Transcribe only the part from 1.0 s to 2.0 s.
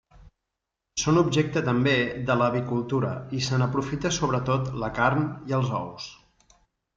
Són objecte també